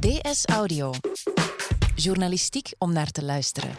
DS 0.00 0.44
Audio. 0.44 0.92
Journalistiek 1.94 2.72
om 2.78 2.92
naar 2.92 3.10
te 3.10 3.24
luisteren. 3.24 3.70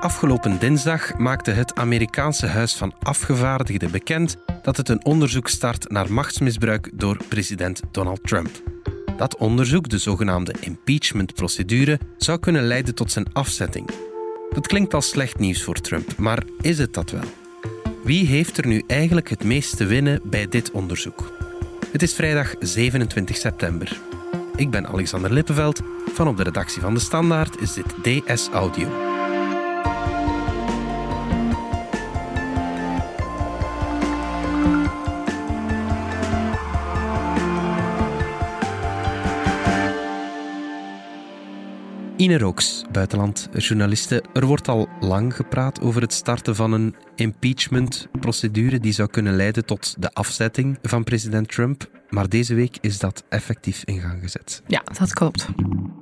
Afgelopen 0.00 0.58
dinsdag 0.58 1.18
maakte 1.18 1.50
het 1.50 1.74
Amerikaanse 1.74 2.46
Huis 2.46 2.74
van 2.74 2.94
Afgevaardigden 2.98 3.90
bekend 3.90 4.36
dat 4.62 4.76
het 4.76 4.88
een 4.88 5.04
onderzoek 5.04 5.48
start 5.48 5.90
naar 5.90 6.12
machtsmisbruik 6.12 6.90
door 6.94 7.16
president 7.28 7.80
Donald 7.90 8.22
Trump. 8.22 8.62
Dat 9.16 9.36
onderzoek, 9.36 9.88
de 9.88 9.98
zogenaamde 9.98 10.54
impeachment-procedure, 10.60 12.00
zou 12.16 12.38
kunnen 12.38 12.66
leiden 12.66 12.94
tot 12.94 13.12
zijn 13.12 13.32
afzetting. 13.32 13.90
Dat 14.50 14.66
klinkt 14.66 14.94
als 14.94 15.08
slecht 15.08 15.38
nieuws 15.38 15.62
voor 15.62 15.80
Trump, 15.80 16.16
maar 16.16 16.42
is 16.60 16.78
het 16.78 16.94
dat 16.94 17.10
wel? 17.10 17.24
Wie 18.04 18.26
heeft 18.26 18.58
er 18.58 18.66
nu 18.66 18.82
eigenlijk 18.86 19.28
het 19.28 19.44
meest 19.44 19.76
te 19.76 19.84
winnen 19.84 20.20
bij 20.24 20.48
dit 20.48 20.70
onderzoek? 20.70 21.41
Het 21.92 22.02
is 22.02 22.14
vrijdag 22.14 22.54
27 22.60 23.36
september. 23.36 24.00
Ik 24.56 24.70
ben 24.70 24.86
Alexander 24.86 25.32
Lippenveld. 25.32 25.80
Van 26.12 26.28
op 26.28 26.36
de 26.36 26.42
redactie 26.42 26.80
van 26.80 26.94
De 26.94 27.00
Standaard 27.00 27.60
is 27.60 27.72
dit 27.72 27.86
DS 28.02 28.48
Audio. 28.48 29.11
Ine 42.22 42.38
Rooks, 42.38 42.84
buitenlandjournaliste. 42.92 44.22
Er 44.32 44.46
wordt 44.46 44.68
al 44.68 44.88
lang 45.00 45.36
gepraat 45.36 45.80
over 45.80 46.02
het 46.02 46.12
starten 46.12 46.56
van 46.56 46.72
een 46.72 46.94
impeachment-procedure 47.14 48.80
die 48.80 48.92
zou 48.92 49.08
kunnen 49.08 49.36
leiden 49.36 49.64
tot 49.64 49.94
de 49.98 50.10
afzetting 50.12 50.78
van 50.82 51.04
president 51.04 51.48
Trump. 51.48 51.90
Maar 52.08 52.28
deze 52.28 52.54
week 52.54 52.78
is 52.80 52.98
dat 52.98 53.24
effectief 53.28 53.82
in 53.84 54.00
gang 54.00 54.20
gezet. 54.20 54.62
Ja, 54.66 54.82
dat 54.98 55.12
klopt. 55.12 55.46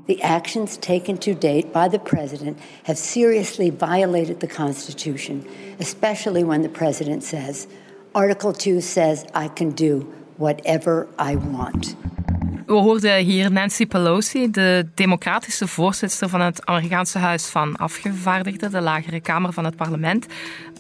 The 0.06 0.22
actions 0.22 0.77
taken 0.78 1.19
to 1.19 1.33
date 1.33 1.67
by 1.72 1.89
the 1.89 2.00
president 2.03 2.58
have 2.83 3.02
seriously 3.02 3.75
violated 3.78 4.41
the 4.41 4.47
Constitution, 4.56 5.45
especially 5.78 6.45
when 6.45 6.62
the 6.62 6.69
president 6.69 7.25
says, 7.25 7.67
Article 8.12 8.52
2 8.52 8.80
says 8.80 9.20
I 9.45 9.48
can 9.55 9.70
do 9.75 10.12
whatever 10.36 11.06
I 11.30 11.36
want. 11.50 11.97
We 12.71 12.77
hoorden 12.77 13.25
hier 13.25 13.53
Nancy 13.53 13.87
Pelosi, 13.87 14.51
de 14.51 14.87
democratische 14.95 15.67
voorzitter 15.67 16.29
van 16.29 16.41
het 16.41 16.67
Amerikaanse 16.67 17.19
Huis 17.19 17.47
van 17.47 17.77
Afgevaardigden, 17.77 18.71
de 18.71 18.81
lagere 18.81 19.21
kamer 19.21 19.53
van 19.53 19.65
het 19.65 19.77
parlement. 19.77 20.27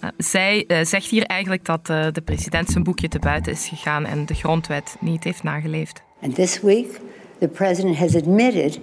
Eh, 0.00 0.08
zij 0.16 0.64
uh, 0.66 0.84
zegt 0.84 1.06
hier 1.06 1.24
eigenlijk 1.24 1.64
dat 1.64 1.88
uh, 1.90 2.06
de 2.12 2.20
president 2.20 2.68
zijn 2.68 2.84
boekje 2.84 3.08
te 3.08 3.18
buiten 3.18 3.52
is 3.52 3.68
gegaan 3.68 4.06
en 4.06 4.26
de 4.26 4.34
grondwet 4.34 4.96
niet 5.00 5.24
heeft 5.24 5.42
nageleefd. 5.42 6.02
And 6.22 6.34
this 6.34 6.60
week 6.60 7.00
the 7.38 7.48
president 7.48 7.96
has 7.96 8.14
admitted 8.14 8.78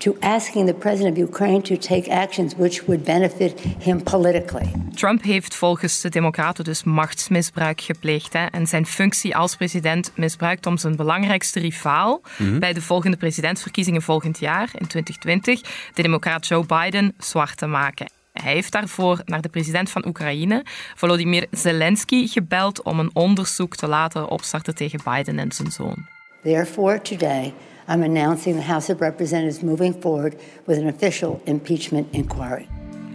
to 0.00 0.16
asking 0.20 0.66
the 0.66 0.74
president 0.74 1.16
of 1.16 1.22
Ukraine 1.22 1.62
to 1.62 1.76
take 1.76 2.10
actions 2.10 2.54
which 2.54 2.82
would 2.86 3.04
benefit 3.04 3.60
him 3.78 4.02
politically. 4.02 4.72
Trump 4.94 5.22
heeft 5.22 5.54
volgens 5.54 6.00
de 6.00 6.08
Democraten 6.08 6.64
dus 6.64 6.84
machtsmisbruik 6.84 7.80
gepleegd 7.80 8.32
hè, 8.32 8.46
en 8.46 8.66
zijn 8.66 8.86
functie 8.86 9.36
als 9.36 9.56
president 9.56 10.12
misbruikt 10.14 10.66
om 10.66 10.78
zijn 10.78 10.96
belangrijkste 10.96 11.60
rivaal 11.60 12.20
mm 12.38 12.46
-hmm. 12.46 12.58
bij 12.58 12.72
de 12.72 12.82
volgende 12.82 13.16
presidentsverkiezingen 13.16 14.02
volgend 14.02 14.38
jaar 14.38 14.70
in 14.78 14.86
2020, 14.86 15.60
de 15.94 16.02
Democraat 16.02 16.46
Joe 16.46 16.64
Biden, 16.66 17.14
zwart 17.18 17.56
te 17.56 17.66
maken. 17.66 18.10
Hij 18.32 18.52
heeft 18.52 18.72
daarvoor 18.72 19.22
naar 19.24 19.40
de 19.40 19.48
president 19.48 19.90
van 19.90 20.06
Oekraïne, 20.06 20.64
Volodymyr 20.94 21.46
Zelensky, 21.50 22.26
gebeld 22.26 22.82
om 22.82 22.98
een 22.98 23.10
onderzoek 23.12 23.76
te 23.76 23.86
laten 23.86 24.28
opstarten 24.28 24.74
tegen 24.74 25.00
Biden 25.04 25.38
en 25.38 25.52
zijn 25.52 25.72
zoon. 25.72 26.06
Therefore, 26.42 27.02
today 27.02 27.52
I'm 27.90 28.02
announcing 28.02 28.56
the 28.56 28.72
House 28.72 28.92
of 28.92 29.00
Representatives 29.00 29.60
moving 29.60 29.96
forward 30.00 30.34
with 30.64 30.78
an 30.78 30.86
official 30.86 31.40
impeachment 31.44 32.06
inquiry. 32.10 32.66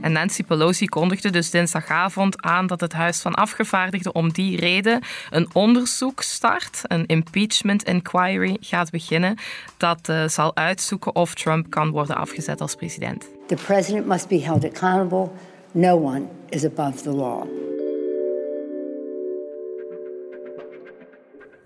En 0.02 0.12
Nancy 0.12 0.44
Pelosi 0.44 0.86
kondigde 0.86 1.30
dus 1.30 1.50
dinsdagavond 1.50 2.42
aan 2.42 2.68
dat 2.68 2.82
het 2.82 2.94
Huis 2.94 3.20
van 3.20 3.34
Afgevaardigden 3.34 4.16
om 4.16 4.32
die 4.32 4.60
reden 4.60 5.02
een 5.30 5.48
onderzoek 5.54 6.22
start, 6.22 6.82
een 6.84 7.06
impeachment 7.06 7.84
inquiry 7.84 8.58
gaat 8.60 8.92
beginnen, 8.92 9.38
dat 9.78 10.10
uh, 10.10 10.28
zal 10.28 10.56
uitzoeken 10.56 11.16
of 11.16 11.34
Trump 11.36 11.70
kan 11.70 11.90
worden 11.90 12.16
afgezet 12.16 12.62
als 12.62 12.76
president. 12.76 13.26
The 13.48 13.56
president 13.66 14.06
must 14.06 14.28
be 14.28 14.42
held 14.42 14.66
accountable. 14.66 15.30
No 15.72 15.98
one 15.98 16.22
is 16.50 16.66
above 16.66 17.02
the 17.02 17.12
law. 17.12 17.65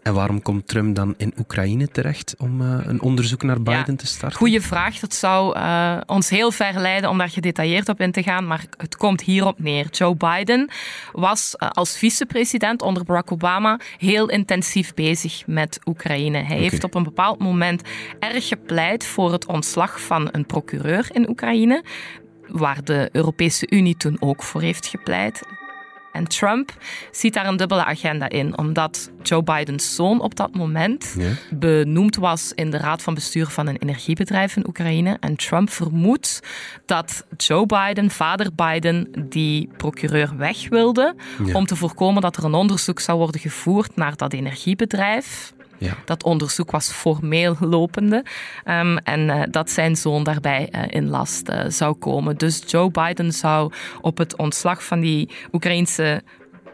En 0.09 0.15
waarom 0.15 0.41
komt 0.41 0.67
Trump 0.67 0.95
dan 0.95 1.13
in 1.17 1.33
Oekraïne 1.37 1.87
terecht 1.87 2.35
om 2.37 2.61
uh, 2.61 2.77
een 2.83 3.01
onderzoek 3.01 3.43
naar 3.43 3.61
Biden 3.61 3.83
ja, 3.87 3.95
te 3.95 4.07
starten? 4.07 4.37
Goeie 4.37 4.61
vraag. 4.61 4.99
Dat 4.99 5.13
zou 5.13 5.57
uh, 5.57 5.97
ons 6.05 6.29
heel 6.29 6.51
ver 6.51 6.79
leiden 6.79 7.09
om 7.09 7.17
daar 7.17 7.29
gedetailleerd 7.29 7.89
op 7.89 8.01
in 8.01 8.11
te 8.11 8.23
gaan. 8.23 8.47
Maar 8.47 8.65
het 8.77 8.97
komt 8.97 9.21
hierop 9.21 9.59
neer. 9.59 9.87
Joe 9.89 10.15
Biden 10.15 10.69
was 11.11 11.55
uh, 11.57 11.69
als 11.69 11.97
vicepresident 11.97 12.81
onder 12.81 13.03
Barack 13.03 13.31
Obama 13.31 13.79
heel 13.97 14.29
intensief 14.29 14.93
bezig 14.93 15.47
met 15.47 15.79
Oekraïne. 15.85 16.37
Hij 16.37 16.45
okay. 16.45 16.57
heeft 16.57 16.83
op 16.83 16.95
een 16.95 17.03
bepaald 17.03 17.39
moment 17.39 17.81
erg 18.19 18.47
gepleit 18.47 19.05
voor 19.05 19.31
het 19.31 19.45
ontslag 19.45 20.01
van 20.01 20.29
een 20.31 20.45
procureur 20.45 21.09
in 21.11 21.29
Oekraïne. 21.29 21.83
Waar 22.47 22.83
de 22.83 23.09
Europese 23.11 23.67
Unie 23.69 23.97
toen 23.97 24.17
ook 24.19 24.43
voor 24.43 24.61
heeft 24.61 24.87
gepleit. 24.87 25.41
En 26.11 26.27
Trump 26.27 26.71
ziet 27.11 27.33
daar 27.33 27.45
een 27.45 27.57
dubbele 27.57 27.85
agenda 27.85 28.29
in, 28.29 28.57
omdat 28.57 29.11
Joe 29.23 29.43
Bidens 29.43 29.95
zoon 29.95 30.21
op 30.21 30.35
dat 30.35 30.55
moment 30.55 31.15
ja. 31.17 31.29
benoemd 31.49 32.15
was 32.15 32.51
in 32.55 32.71
de 32.71 32.77
raad 32.77 33.01
van 33.01 33.13
bestuur 33.13 33.45
van 33.45 33.67
een 33.67 33.77
energiebedrijf 33.77 34.55
in 34.55 34.67
Oekraïne. 34.67 35.17
En 35.19 35.35
Trump 35.35 35.69
vermoedt 35.69 36.39
dat 36.85 37.25
Joe 37.37 37.65
Biden, 37.65 38.09
vader 38.09 38.49
Biden, 38.55 39.07
die 39.29 39.69
procureur 39.77 40.37
weg 40.37 40.69
wilde 40.69 41.15
ja. 41.45 41.53
om 41.53 41.65
te 41.65 41.75
voorkomen 41.75 42.21
dat 42.21 42.37
er 42.37 42.43
een 42.43 42.53
onderzoek 42.53 42.99
zou 42.99 43.17
worden 43.17 43.41
gevoerd 43.41 43.95
naar 43.95 44.15
dat 44.15 44.33
energiebedrijf. 44.33 45.53
Ja. 45.79 45.93
Dat 46.05 46.23
onderzoek 46.23 46.71
was 46.71 46.91
formeel 46.91 47.55
lopende 47.59 48.25
um, 48.65 48.97
en 48.97 49.19
uh, 49.19 49.41
dat 49.49 49.69
zijn 49.69 49.95
zoon 49.95 50.23
daarbij 50.23 50.69
uh, 50.71 50.81
in 50.87 51.09
last 51.09 51.49
uh, 51.49 51.61
zou 51.67 51.93
komen. 51.93 52.37
Dus 52.37 52.63
Joe 52.67 52.91
Biden 52.91 53.31
zou 53.31 53.71
op 54.01 54.17
het 54.17 54.37
ontslag 54.37 54.83
van 54.83 54.99
die 54.99 55.29
Oekraïense 55.51 56.21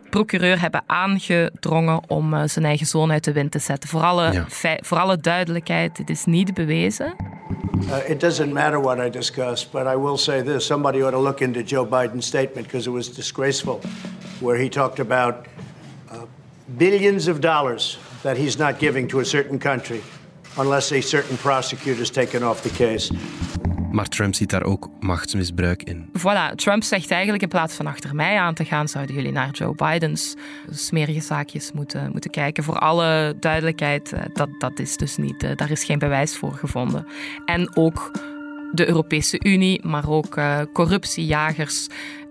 procureur 0.09 0.61
hebben 0.61 0.83
aangedrongen 0.85 2.09
om 2.09 2.47
zijn 2.47 2.65
eigen 2.65 2.85
zoon 2.85 3.11
uit 3.11 3.23
de 3.23 3.31
wind 3.31 3.51
te 3.51 3.59
zetten. 3.59 3.89
Voor 3.89 4.01
alle, 4.01 4.31
ja. 4.31 4.77
voor 4.81 4.97
alle 4.97 5.17
duidelijkheid, 5.17 5.95
dit 5.95 6.09
is 6.09 6.25
niet 6.25 6.53
bewezen. 6.53 7.15
Uh, 7.81 8.09
it 8.09 8.19
doesn't 8.19 8.53
matter 8.53 8.81
what 8.81 8.97
I 8.97 9.09
discuss, 9.09 9.69
but 9.69 9.85
I 9.85 9.95
will 9.95 10.17
say 10.17 10.41
this. 10.41 10.65
Somebody 10.65 11.01
ought 11.01 11.13
to 11.13 11.21
look 11.21 11.39
into 11.39 11.61
Joe 11.61 11.85
Biden's 11.85 12.25
statement 12.25 12.67
because 12.67 12.89
it 12.89 12.93
was 12.93 13.13
disgraceful, 13.13 13.79
where 14.39 14.61
he 14.61 14.69
talked 14.69 14.99
about 14.99 15.35
uh, 16.11 16.17
billions 16.65 17.27
of 17.27 17.39
dollars 17.39 17.97
that 18.25 18.37
he's 18.37 18.57
not 18.57 18.79
giving 18.79 19.09
to 19.09 19.19
a 19.19 19.23
certain 19.23 19.59
country 19.59 20.01
unless 20.57 20.91
a 20.91 21.01
certain 21.01 21.37
prosecutor 21.37 22.01
is 22.01 22.09
taken 22.09 22.43
off 22.43 22.61
the 22.61 22.69
case. 22.69 23.13
Maar 23.91 24.07
Trump 24.07 24.35
ziet 24.35 24.49
daar 24.49 24.63
ook 24.63 24.89
machtsmisbruik 24.99 25.83
in. 25.83 26.09
Voilà, 26.19 26.55
Trump 26.55 26.83
zegt 26.83 27.11
eigenlijk 27.11 27.43
in 27.43 27.49
plaats 27.49 27.75
van 27.75 27.87
achter 27.87 28.15
mij 28.15 28.37
aan 28.37 28.53
te 28.53 28.65
gaan, 28.65 28.87
zouden 28.87 29.15
jullie 29.15 29.31
naar 29.31 29.49
Joe 29.51 29.75
Bidens 29.75 30.35
smerige 30.69 31.21
zaakjes 31.21 31.71
moeten, 31.71 32.11
moeten 32.11 32.31
kijken. 32.31 32.63
Voor 32.63 32.79
alle 32.79 33.35
duidelijkheid, 33.39 34.13
dat, 34.33 34.49
dat 34.57 34.79
is 34.79 34.97
dus 34.97 35.17
niet, 35.17 35.57
daar 35.57 35.71
is 35.71 35.83
geen 35.83 35.99
bewijs 35.99 36.37
voor 36.37 36.53
gevonden. 36.53 37.07
En 37.45 37.75
ook 37.75 38.11
de 38.71 38.87
Europese 38.87 39.39
Unie, 39.43 39.85
maar 39.85 40.09
ook 40.09 40.37
uh, 40.37 40.59
corruptiejagers, 40.73 41.87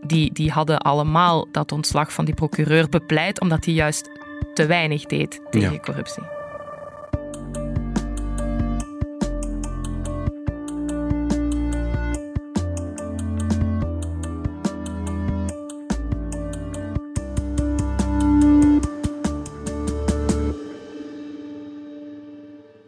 die, 0.07 0.33
die 0.33 0.51
hadden 0.51 0.79
allemaal 0.79 1.49
dat 1.53 1.73
ontslag 1.73 2.13
van 2.13 2.25
die 2.25 2.35
procureur 2.35 2.89
bepleit, 2.89 3.41
omdat 3.41 3.65
hij 3.65 3.75
juist 3.75 4.11
te 4.55 4.67
weinig 4.67 5.05
deed 5.05 5.41
tegen 5.51 5.73
ja. 5.73 5.79
corruptie. 5.79 6.23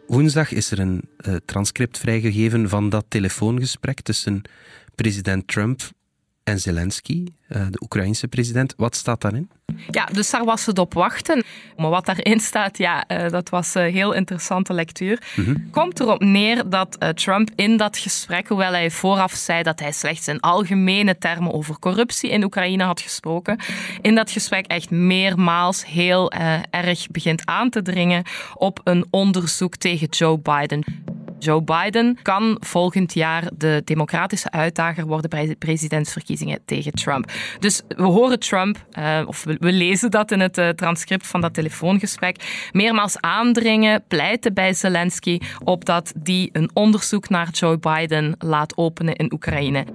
Woensdag 0.07 0.51
is 0.51 0.71
er 0.71 0.79
een 0.79 1.01
uh, 1.27 1.35
transcript 1.45 1.97
vrijgegeven 1.97 2.69
van 2.69 2.89
dat 2.89 3.05
telefoongesprek 3.07 4.01
tussen 4.01 4.41
president 4.95 5.47
Trump 5.47 5.81
en 6.47 6.59
Zelensky, 6.59 7.23
eh, 7.47 7.61
de 7.69 7.81
Oekraïnse 7.81 8.27
president. 8.27 8.73
Wat 8.77 8.95
staat 8.95 9.21
daarin? 9.21 9.49
Ja, 9.91 10.05
dus 10.05 10.29
daar 10.29 10.45
was 10.45 10.65
het 10.65 10.79
op 10.79 10.93
wachten. 10.93 11.43
Maar 11.77 11.89
wat 11.89 12.05
daarin 12.05 12.39
staat, 12.39 12.77
ja, 12.77 13.07
eh, 13.07 13.29
dat 13.29 13.49
was 13.49 13.75
een 13.75 13.91
heel 13.91 14.13
interessante 14.13 14.73
lectuur. 14.73 15.21
Mm 15.35 15.69
Komt 15.71 15.99
erop 15.99 16.21
neer 16.21 16.69
dat 16.69 16.97
eh, 16.97 17.09
Trump 17.09 17.49
in 17.55 17.77
dat 17.77 17.97
gesprek, 17.97 18.47
hoewel 18.47 18.71
hij 18.71 18.91
vooraf 18.91 19.33
zei 19.33 19.63
dat 19.63 19.79
hij 19.79 19.91
slechts 19.91 20.27
in 20.27 20.39
algemene 20.39 21.17
termen 21.17 21.53
over 21.53 21.79
corruptie 21.79 22.29
in 22.29 22.43
Oekraïne 22.43 22.83
had 22.83 23.01
gesproken, 23.01 23.59
in 24.01 24.15
dat 24.15 24.31
gesprek 24.31 24.65
echt 24.65 24.89
meermaals 24.89 25.85
heel 25.85 26.31
erg 26.69 27.07
begint 27.07 27.45
aan 27.45 27.69
te 27.69 27.81
dringen 27.81 28.23
op 28.53 28.81
een 28.83 29.05
onderzoek 29.09 29.75
tegen 29.75 30.07
Joe 30.07 30.39
Biden. 30.39 30.83
Joe 31.39 31.63
Biden 31.63 32.17
kan 32.21 32.57
volgend 32.59 33.13
jaar 33.13 33.49
de 33.57 33.81
democratische 33.85 34.51
uitdager 34.51 35.05
worden 35.05 35.29
bij 35.29 35.45
de 35.45 35.55
presidentsverkiezingen 35.55 36.59
tegen 36.65 36.91
Trump. 36.91 37.31
Dus 37.59 37.81
we 37.87 38.03
horen 38.03 38.39
Trump, 38.39 38.85
uh, 38.99 39.21
of 39.25 39.43
we, 39.43 39.71
lezen 39.71 40.11
dat 40.11 40.31
in 40.31 40.39
het 40.39 40.57
uh, 40.57 40.69
transcript 40.69 41.27
van 41.27 41.41
dat 41.41 41.53
telefoongesprek, 41.53 42.69
meermaals 42.71 43.19
aandringen, 43.19 44.03
pleiten 44.07 44.53
bij 44.53 44.73
Zelensky 44.73 45.39
op 45.63 45.85
dat 45.85 46.13
die 46.15 46.49
een 46.51 46.69
onderzoek 46.73 47.29
naar 47.29 47.49
Joe 47.49 47.77
Biden 47.77 48.35
laat 48.39 48.77
openen 48.77 49.15
in 49.15 49.33
Oekraïne. 49.33 49.85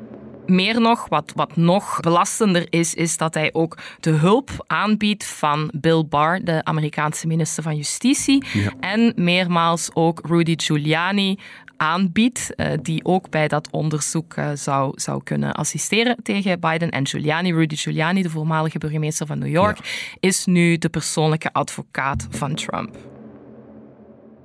Meer 0.46 0.80
nog, 0.80 1.08
wat, 1.08 1.32
wat 1.34 1.56
nog 1.56 2.00
belastender 2.00 2.66
is, 2.70 2.94
is 2.94 3.16
dat 3.16 3.34
hij 3.34 3.50
ook 3.52 3.78
de 4.00 4.10
hulp 4.10 4.50
aanbiedt 4.66 5.24
van 5.24 5.70
Bill 5.74 6.04
Barr, 6.08 6.44
de 6.44 6.64
Amerikaanse 6.64 7.26
minister 7.26 7.62
van 7.62 7.76
Justitie, 7.76 8.44
en 8.80 9.12
meermaals 9.16 9.90
ook 9.92 10.20
Rudy 10.26 10.54
Giuliani 10.56 11.38
aanbiedt, 11.76 12.52
uh, 12.56 12.66
die 12.82 13.04
ook 13.04 13.30
bij 13.30 13.48
dat 13.48 13.70
onderzoek 13.70 14.36
uh, 14.36 14.50
zou, 14.54 14.92
zou 14.94 15.22
kunnen 15.22 15.52
assisteren 15.52 16.16
tegen 16.22 16.60
Biden. 16.60 16.90
En 16.90 17.06
Giuliani, 17.06 17.52
Rudy 17.52 17.76
Giuliani, 17.76 18.22
de 18.22 18.30
voormalige 18.30 18.78
burgemeester 18.78 19.26
van 19.26 19.38
New 19.38 19.50
York, 19.50 19.78
is 20.20 20.44
nu 20.44 20.78
de 20.78 20.88
persoonlijke 20.88 21.52
advocaat 21.52 22.26
van 22.30 22.54
Trump. 22.54 23.11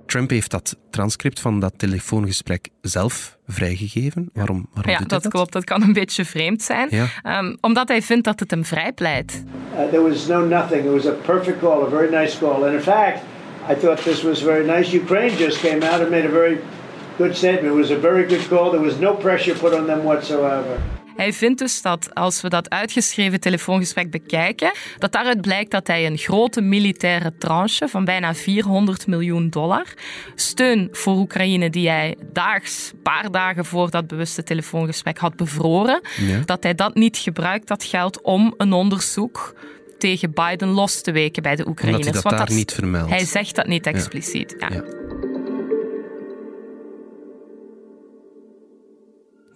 Trump 0.07 0.29
heeft 0.29 0.51
dat 0.51 0.77
transcript 0.89 1.39
van 1.39 1.59
dat 1.59 1.73
telefoongesprek 1.77 2.69
zelf 2.81 3.37
vrijgegeven. 3.47 4.29
Waarom, 4.33 4.69
waarom 4.73 4.91
ja, 4.91 4.99
dat, 4.99 5.27
klopt. 5.27 5.53
Dat 5.53 5.63
kan 5.63 5.81
een 5.81 5.93
beetje 5.93 6.25
vreemd 6.25 6.61
zijn. 6.61 6.87
Ja. 6.91 7.39
Um, 7.39 7.57
omdat 7.61 7.87
hij 7.87 8.01
vindt 8.01 8.23
dat 8.23 8.39
het 8.39 8.51
hem 8.51 8.65
vrijpleit. 8.65 9.43
Uh, 9.73 9.83
there 9.89 10.09
was 10.09 10.27
no 10.27 10.45
nothing. 10.45 10.85
It 10.85 10.91
was 10.91 11.05
a 11.05 11.15
perfect 11.25 11.59
call, 11.59 11.83
a 11.83 11.89
very 11.89 12.09
nice 12.09 12.37
call. 12.37 12.63
And 12.63 12.73
in 12.73 12.81
fact, 12.81 13.21
I 13.69 13.75
thought 13.75 14.03
this 14.03 14.21
was 14.21 14.41
very 14.41 14.65
nice. 14.65 14.95
Ukraine 14.95 15.37
just 15.37 15.59
came 15.59 15.85
out 15.91 15.99
and 16.01 16.09
made 16.09 16.25
a 16.25 16.31
very 16.31 16.59
good 17.17 17.35
statement. 17.35 17.65
It 17.65 17.77
was 17.77 17.91
a 17.91 17.99
very 17.99 18.25
good 18.25 18.47
call. 18.49 18.71
There 18.71 18.83
was 18.83 18.97
no 18.99 19.13
pressure 19.13 19.57
put 19.57 19.73
on 19.73 19.85
them 19.85 20.03
whatsoever. 20.03 20.96
Hij 21.17 21.33
vindt 21.33 21.59
dus 21.59 21.81
dat 21.81 22.13
als 22.13 22.41
we 22.41 22.49
dat 22.49 22.69
uitgeschreven 22.69 23.39
telefoongesprek 23.39 24.11
bekijken, 24.11 24.71
dat 24.97 25.11
daaruit 25.11 25.41
blijkt 25.41 25.71
dat 25.71 25.87
hij 25.87 26.05
een 26.05 26.17
grote 26.17 26.61
militaire 26.61 27.33
tranche 27.37 27.87
van 27.87 28.05
bijna 28.05 28.35
400 28.35 29.07
miljoen 29.07 29.49
dollar, 29.49 29.93
steun 30.35 30.89
voor 30.91 31.15
Oekraïne 31.15 31.69
die 31.69 31.89
hij 31.89 32.17
daags, 32.33 32.91
paar 33.03 33.31
dagen 33.31 33.65
voor 33.65 33.89
dat 33.89 34.07
bewuste 34.07 34.43
telefoongesprek 34.43 35.17
had 35.17 35.35
bevroren, 35.35 36.01
dat 36.45 36.63
hij 36.63 36.75
dat 36.75 36.95
niet 36.95 37.17
gebruikt, 37.17 37.67
dat 37.67 37.83
geld, 37.83 38.21
om 38.21 38.53
een 38.57 38.73
onderzoek 38.73 39.53
tegen 39.97 40.33
Biden 40.33 40.67
los 40.67 41.01
te 41.01 41.11
weken 41.11 41.43
bij 41.43 41.55
de 41.55 41.67
Oekraïners. 41.67 42.07
Omdat 42.07 42.23
hij 42.23 42.31
dat 42.31 42.47
daar 42.47 42.57
niet 42.57 42.71
vermeldt. 42.71 43.09
Hij 43.09 43.25
zegt 43.25 43.55
dat 43.55 43.67
niet 43.67 43.85
expliciet. 43.85 44.55
ja. 44.59 44.69
ja. 44.71 45.06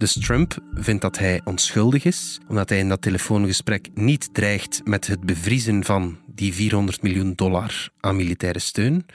Dus 0.01 0.13
Trump 0.19 0.57
vindt 0.73 1.01
dat 1.01 1.17
hij 1.17 1.41
onschuldig 1.43 2.05
is, 2.05 2.39
omdat 2.47 2.69
hij 2.69 2.77
in 2.77 2.89
dat 2.89 3.01
telefoongesprek 3.01 3.89
niet 3.93 4.33
dreigt 4.33 4.81
met 4.83 5.07
het 5.07 5.19
bevriezen 5.19 5.83
van 5.83 6.17
die 6.25 6.53
400 6.53 7.01
miljoen 7.01 7.33
dollar 7.35 7.89
aan 7.99 8.15
militaire 8.15 8.59
steun. 8.59 9.05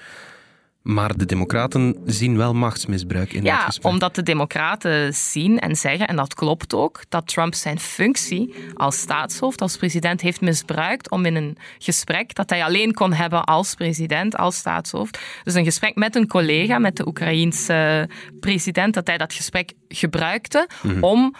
Maar 0.86 1.16
de 1.16 1.24
Democraten 1.24 1.96
zien 2.04 2.36
wel 2.36 2.54
machtsmisbruik 2.54 3.32
in 3.32 3.44
ja, 3.44 3.56
dat 3.56 3.64
gesprek. 3.64 3.92
omdat 3.92 4.14
de 4.14 4.22
Democraten 4.22 5.14
zien 5.14 5.58
en 5.58 5.76
zeggen, 5.76 6.08
en 6.08 6.16
dat 6.16 6.34
klopt 6.34 6.74
ook, 6.74 7.00
dat 7.08 7.26
Trump 7.26 7.54
zijn 7.54 7.78
functie 7.78 8.54
als 8.74 8.98
staatshoofd, 8.98 9.60
als 9.60 9.76
president, 9.76 10.20
heeft 10.20 10.40
misbruikt 10.40 11.10
om 11.10 11.24
in 11.24 11.36
een 11.36 11.56
gesprek 11.78 12.34
dat 12.34 12.50
hij 12.50 12.64
alleen 12.64 12.94
kon 12.94 13.12
hebben 13.12 13.44
als 13.44 13.74
president, 13.74 14.36
als 14.36 14.56
staatshoofd, 14.56 15.18
dus 15.44 15.54
een 15.54 15.64
gesprek 15.64 15.94
met 15.94 16.16
een 16.16 16.26
collega, 16.26 16.78
met 16.78 16.96
de 16.96 17.06
Oekraïense 17.06 18.08
president, 18.40 18.94
dat 18.94 19.06
hij 19.06 19.18
dat 19.18 19.32
gesprek 19.32 19.72
gebruikte 19.88 20.68
mhm. 20.82 21.04
om 21.04 21.34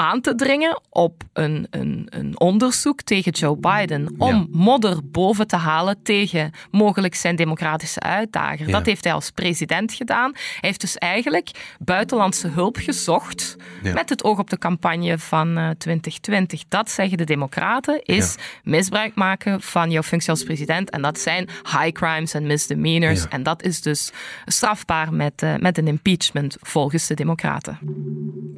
aan 0.00 0.20
te 0.20 0.34
dringen 0.34 0.80
op 0.90 1.22
een, 1.32 1.66
een, 1.70 2.06
een 2.10 2.40
onderzoek 2.40 3.02
tegen 3.02 3.32
Joe 3.32 3.56
Biden. 3.56 4.14
Om 4.18 4.48
modder 4.50 4.98
boven 5.04 5.46
te 5.46 5.56
halen 5.56 6.02
tegen 6.02 6.52
mogelijk 6.70 7.14
zijn 7.14 7.36
democratische 7.36 8.00
uitdager. 8.00 8.70
Dat 8.70 8.86
heeft 8.86 9.04
hij 9.04 9.12
als 9.12 9.30
president 9.30 9.92
gedaan. 9.92 10.30
Hij 10.32 10.42
heeft 10.60 10.80
dus 10.80 10.96
eigenlijk 10.96 11.50
buitenlandse 11.78 12.48
hulp 12.48 12.76
gezocht 12.76 13.56
met 13.82 14.08
het 14.08 14.24
oog 14.24 14.38
op 14.38 14.50
de 14.50 14.58
campagne 14.58 15.18
van 15.18 15.58
uh, 15.58 15.68
eh, 15.68 15.76
2020. 15.76 16.62
Dat 16.68 16.90
zeggen 16.90 17.18
de 17.18 17.24
democraten, 17.24 18.02
is 18.02 18.36
misbruik 18.62 19.14
maken 19.14 19.60
van 19.60 19.90
jouw 19.90 20.02
functie 20.02 20.30
als 20.30 20.42
president. 20.42 20.90
En 20.90 21.02
dat 21.02 21.18
zijn 21.18 21.48
high 21.62 21.92
crimes 21.92 22.34
en 22.34 22.46
misdemeanors. 22.46 23.28
En 23.28 23.42
dat 23.42 23.62
is 23.62 23.80
dus 23.80 24.12
strafbaar 24.46 25.12
met, 25.12 25.42
uh, 25.42 25.56
met 25.56 25.78
een 25.78 25.86
impeachment 25.86 26.56
volgens 26.60 27.06
de 27.06 27.14
democraten. 27.14 27.78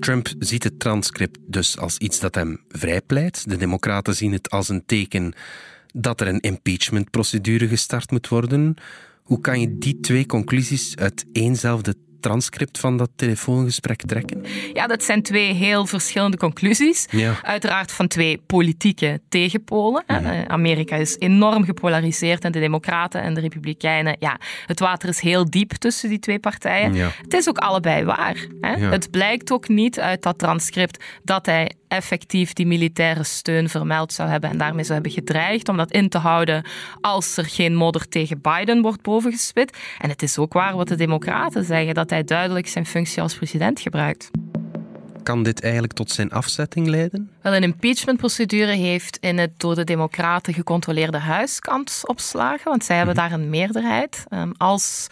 Trump 0.01 0.29
ziet 0.39 0.65
het 0.65 0.79
transcript 0.79 1.32
dus 1.41 1.79
als 1.79 1.99
iets 1.99 2.21
dat 2.21 2.35
hem 2.35 2.61
vrijpleit. 2.69 3.49
De 3.49 3.57
Democraten 3.57 4.15
zien 4.15 4.33
het 4.33 4.51
als 4.51 4.69
een 4.69 4.87
teken 4.87 5.33
dat 5.95 6.21
er 6.21 6.29
een 6.29 6.41
impeachmentprocedure 6.41 7.69
gestart 7.69 8.11
moet 8.11 8.29
worden. 8.29 8.75
Hoe 9.23 9.41
kan 9.41 9.61
je 9.61 9.79
die 9.79 10.01
twee 10.01 10.27
conclusies 10.27 10.97
uit 10.97 11.25
éénzelfde 11.33 11.97
transcript 12.23 12.79
van 12.79 12.97
dat 12.97 13.11
telefoongesprek 13.17 14.03
trekken? 14.07 14.45
Ja, 14.73 14.87
dat 14.87 15.05
zijn 15.05 15.23
twee 15.23 15.53
heel 15.53 15.87
verschillende 15.87 16.37
conclusies. 16.37 17.07
Uiteraard 17.43 17.93
van 17.93 18.09
twee 18.09 18.43
politieke 18.47 19.21
tegenpolen. 19.29 20.05
Mhm. 20.07 20.25
Eh, 20.25 20.45
Amerika 20.45 20.97
is 20.97 21.17
enorm 21.19 21.65
gepolariseerd 21.65 22.45
en 22.45 22.53
de 22.53 22.61
Democraten 22.61 23.23
en 23.23 23.35
de 23.35 23.41
Republikeinen. 23.41 24.17
Ja, 24.19 24.39
het 24.67 24.81
water 24.81 25.09
is 25.09 25.21
heel 25.21 25.51
diep 25.51 25.71
tussen 25.73 26.09
die 26.09 26.19
twee 26.19 26.39
partijen. 26.39 26.95
Het 27.23 27.35
is 27.35 27.49
ook 27.49 27.59
allebei 27.59 28.05
waar. 28.05 28.47
Hè? 28.61 28.77
Het 28.77 29.11
blijkt 29.11 29.53
ook 29.53 29.69
niet 29.69 30.01
uit 30.01 30.23
dat 30.23 30.39
transcript 30.39 31.05
dat 31.23 31.47
hij 31.47 31.73
effectief 31.93 32.53
die 32.53 32.67
militaire 32.67 33.25
steun 33.25 33.69
vermeld 33.69 34.13
zou 34.13 34.29
hebben 34.29 34.51
en 34.51 34.59
daarmee 34.59 34.85
zou 34.85 34.95
hebben 34.95 35.13
gedreigd 35.13 35.69
om 35.69 35.77
dat 35.77 35.91
in 35.91 36.09
te 36.09 36.19
houden 36.19 36.65
als 37.01 37.37
er 37.37 37.45
geen 37.45 37.75
modder 37.75 38.09
tegen 38.09 38.41
Biden 38.41 38.83
wordt 38.83 39.03
bovengespit. 39.03 39.77
En 39.99 40.09
het 40.09 40.23
is 40.23 40.39
ook 40.39 40.53
waar 40.53 40.77
wat 40.77 40.89
de 40.89 40.95
Democraten 40.95 41.65
zeggen, 41.65 41.95
dat 41.95 42.11
hij 42.11 42.25
duidelijk 42.25 42.69
zijn 42.69 42.87
functie 42.87 43.23
als 43.23 43.35
president 43.35 43.81
gebruikt. 43.81 44.31
Kan 45.23 45.43
dit 45.43 45.63
eigenlijk 45.63 45.93
tot 45.93 46.11
zijn 46.11 46.31
afzetting 46.31 46.87
leiden? 46.87 47.31
Wel, 47.43 47.55
een 47.55 47.63
impeachmentprocedure 47.63 48.73
heeft 48.73 49.17
in 49.17 49.39
het 49.39 49.51
door 49.57 49.75
de 49.75 49.85
Democraten 49.85 50.55
gecontroleerde 50.55 51.19
huis 51.19 51.61
kans 51.61 52.07
op 52.07 52.21
slagen, 52.21 52.71
want 52.71 52.85
zij 52.85 52.97
hebben 52.97 53.15
mhm. 53.15 53.29
daar 53.29 53.39
een 53.39 53.51
meerderheid. 53.51 54.25
Ehm, 54.29 54.51
als 54.57 55.07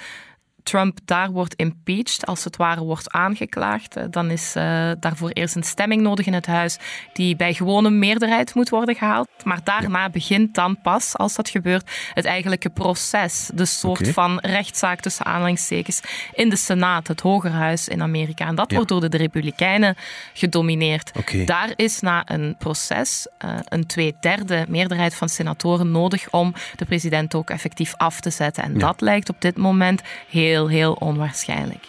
Trump 0.62 0.98
daar 1.04 1.30
wordt 1.30 1.54
impeached, 1.54 2.26
als 2.26 2.44
het 2.44 2.56
ware 2.56 2.82
wordt 2.82 3.10
aangeklaagd, 3.10 3.96
eh, 3.96 4.04
dan 4.10 4.30
is 4.30 4.54
uh, 4.56 4.90
daarvoor 5.00 5.30
eerst 5.30 5.56
een 5.56 5.62
stemming 5.62 6.02
nodig 6.02 6.26
in 6.26 6.32
het 6.32 6.46
huis 6.46 6.78
die 7.12 7.36
bij 7.36 7.54
gewone 7.54 7.90
meerderheid 7.90 8.54
moet 8.54 8.68
worden 8.68 8.94
gehaald. 8.94 9.28
Maar 9.44 9.60
daarna 9.64 10.10
begint 10.10 10.54
dan 10.54 10.80
pas, 10.80 11.16
als 11.16 11.34
dat 11.34 11.48
gebeurt, 11.48 11.90
het 12.14 12.24
eigenlijke 12.24 12.70
proces. 12.70 13.50
De 13.54 13.64
soort 13.64 14.08
van 14.08 14.38
rechtszaak 14.38 15.00
tussen 15.00 15.24
aanhalingstekens 15.24 16.00
in 16.34 16.48
de 16.48 16.56
Senaat, 16.56 17.08
het 17.08 17.20
Hogerhuis 17.20 17.88
in 17.88 18.02
Amerika. 18.02 18.46
En 18.46 18.54
dat 18.54 18.72
wordt 18.72 18.88
door 18.88 19.10
de 19.10 19.16
Republikeinen 19.16 19.96
gedomineerd. 20.34 21.12
Daar 21.46 21.72
is 21.76 22.00
na 22.00 22.22
een 22.24 22.56
proces 22.58 23.26
uh, 23.44 23.54
een 23.64 23.86
tweederde 23.86 24.64
meerderheid 24.68 25.14
van 25.14 25.28
senatoren 25.28 25.90
nodig 25.90 26.30
om 26.30 26.54
de 26.76 26.84
president 26.84 27.34
ook 27.34 27.50
effectief 27.50 27.94
af 27.96 28.20
te 28.20 28.30
zetten. 28.30 28.62
En 28.62 28.78
dat 28.78 29.00
lijkt 29.00 29.28
op 29.28 29.40
dit 29.40 29.56
moment 29.56 30.02
heel 30.28 30.49
heel, 30.58 30.92
onwaarschijnlijk. 30.92 31.84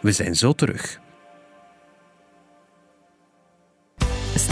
We 0.00 0.12
zijn 0.12 0.36
zo 0.36 0.52
terug. 0.52 1.00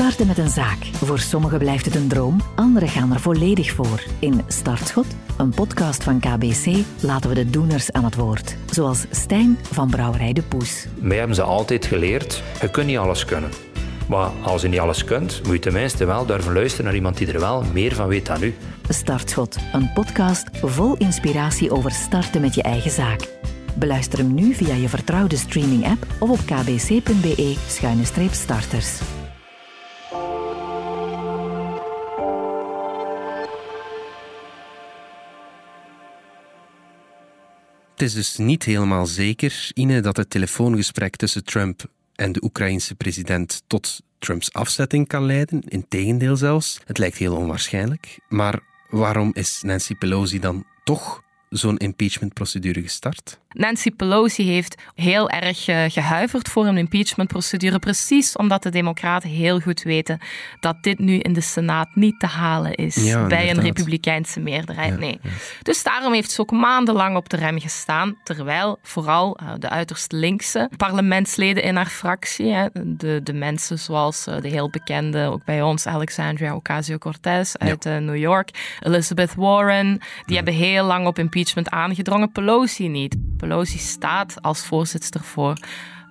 Starten 0.09 0.37
met 0.37 0.39
een 0.39 0.51
zaak. 0.51 0.85
Voor 0.85 1.19
sommigen 1.19 1.59
blijft 1.59 1.85
het 1.85 1.95
een 1.95 2.09
droom, 2.09 2.41
anderen 2.55 2.89
gaan 2.89 3.13
er 3.13 3.21
volledig 3.21 3.73
voor. 3.73 4.03
In 4.19 4.43
Startschot, 4.47 5.07
een 5.39 5.51
podcast 5.51 6.05
van 6.05 6.21
KBC, 6.21 6.85
laten 7.01 7.29
we 7.29 7.35
de 7.35 7.51
doeners 7.51 7.93
aan 7.93 8.05
het 8.05 8.15
woord. 8.15 8.57
Zoals 8.71 9.05
Stijn 9.11 9.59
van 9.63 9.91
Brouwerij 9.91 10.33
de 10.33 10.43
Poes. 10.43 10.87
Wij 11.01 11.17
hebben 11.17 11.37
ze 11.37 11.43
altijd 11.43 11.87
geleerd, 11.87 12.43
je 12.61 12.71
kunt 12.71 12.87
niet 12.87 12.97
alles 12.97 13.25
kunnen. 13.25 13.51
Maar 14.07 14.31
als 14.43 14.63
je 14.63 14.69
niet 14.69 14.81
alles 14.81 15.05
kunt, 15.05 15.41
moet 15.43 15.53
je 15.53 15.59
tenminste 15.59 16.05
wel 16.05 16.27
durven 16.27 16.53
luisteren 16.53 16.85
naar 16.85 16.95
iemand 16.95 17.17
die 17.17 17.33
er 17.33 17.41
wel 17.41 17.65
meer 17.73 17.95
van 17.95 18.09
weet 18.09 18.27
dan 18.27 18.43
u. 18.43 18.55
Startschot, 18.89 19.57
een 19.73 19.93
podcast 19.93 20.49
vol 20.63 20.97
inspiratie 20.97 21.71
over 21.71 21.91
starten 21.91 22.41
met 22.41 22.55
je 22.55 22.63
eigen 22.63 22.91
zaak. 22.91 23.29
Beluister 23.75 24.19
hem 24.19 24.35
nu 24.35 24.55
via 24.55 24.75
je 24.75 24.89
vertrouwde 24.89 25.37
streaming-app 25.37 26.07
of 26.19 26.31
op 26.31 26.39
kbc.be-starters. 26.39 29.01
Het 37.99 38.07
is 38.07 38.15
dus 38.15 38.37
niet 38.37 38.65
helemaal 38.65 39.07
zeker, 39.07 39.71
Ine, 39.75 40.01
dat 40.01 40.17
het 40.17 40.31
telefoongesprek 40.31 41.17
tussen 41.17 41.45
Trump 41.45 41.85
en 42.15 42.33
de 42.33 42.43
Oekraïense 42.43 42.95
president 42.95 43.63
tot 43.67 44.01
Trumps 44.19 44.53
afzetting 44.53 45.09
kan 45.09 45.25
leiden. 45.25 45.61
Integendeel 45.69 46.37
zelfs. 46.37 46.81
Het 46.85 46.99
lijkt 46.99 47.17
heel 47.17 47.37
onwaarschijnlijk. 47.37 48.19
Maar 48.29 48.61
waarom 48.91 49.31
is 49.35 49.63
Nancy 49.63 49.95
Pelosi 49.95 50.39
dan 50.39 50.65
toch 50.85 51.23
zo'n 51.51 51.77
impeachmentprocedure 51.77 52.83
gestart? 52.83 53.39
Nancy 53.49 53.91
Pelosi 53.91 54.45
heeft 54.45 54.83
heel 54.95 55.31
erg 55.31 55.69
eh, 55.69 55.85
gehuiverd 55.89 56.49
voor 56.49 56.67
een 56.67 56.77
impeachmentprocedure, 56.77 57.79
precies 57.79 58.37
omdat 58.37 58.63
de 58.63 58.71
Democraten 58.71 59.29
heel 59.29 59.61
goed 59.61 59.83
weten 59.83 60.19
dat 60.61 60.83
dit 60.83 60.99
nu 60.99 61.19
in 61.19 61.33
de 61.33 61.41
Senaat 61.41 61.89
niet 61.95 62.21
te 62.21 62.27
halen 62.27 62.75
is 62.75 63.15
bij 63.29 63.51
een 63.51 63.61
Republikeinse 63.61 64.41
meerderheid. 64.41 64.99
nee. 64.99 65.21
Dus 65.63 65.83
daarom 65.83 66.13
heeft 66.13 66.31
ze 66.31 66.41
ook 66.41 66.51
maandenlang 66.51 67.17
op 67.17 67.29
de 67.29 67.37
rem 67.37 67.61
gestaan, 67.61 68.19
terwijl 68.25 68.79
vooral 68.83 69.39
uh, 69.43 69.53
de 69.59 69.69
uiterst 69.69 70.13
linkse 70.13 70.71
parlementsleden 70.77 71.63
in 71.63 71.77
haar 71.77 71.87
fractie, 71.87 72.55
de, 72.85 73.21
de 73.23 73.33
mensen 73.33 73.79
zoals 73.79 74.27
uh, 74.29 74.41
de 74.41 74.49
heel 74.49 74.71
bekende, 74.71 75.27
ook 75.27 75.45
bij 75.45 75.63
ons, 75.63 75.87
Alexandria 75.87 76.55
Ocasio-Cortez 76.55 77.55
uit 77.55 77.85
New 77.85 78.17
York, 78.17 78.77
Elizabeth 78.81 79.35
Warren, 79.35 80.01
die 80.27 80.37
hebben 80.37 80.55
heel 80.55 80.85
lang 80.85 81.07
op 81.07 81.19
impeachment 81.19 81.37
aangedrongen, 81.71 82.33
Pelosi 82.33 82.89
niet. 82.89 83.17
Pelosi 83.37 83.79
staat 83.79 84.43
als 84.43 84.67
voorzitter 84.67 85.21
voor 85.21 85.57